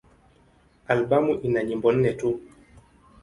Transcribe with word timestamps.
Albamu 0.91 1.31
ina 1.45 1.59
nyimbo 1.67 1.89
nne 1.93 2.11
tu. 2.19 2.29